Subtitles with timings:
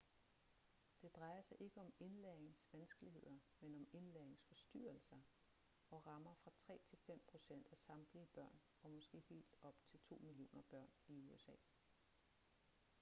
[1.01, 5.19] det drejer sig ikke om indlæringsvanskeligheder men om indlæringsforstyrrelser
[5.89, 9.99] og rammer fra 3 til 5 procent af samtlige børn og måske helt op til
[9.99, 11.53] 2 millioner børn i usa